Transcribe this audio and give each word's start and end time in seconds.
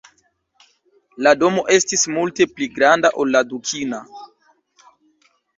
La 1.27 1.33
domo 1.43 1.65
estis 1.75 2.07
multe 2.17 2.49
pli 2.55 2.71
granda 2.79 3.13
ol 3.25 3.33
la 3.37 3.43
dukina. 3.53 4.01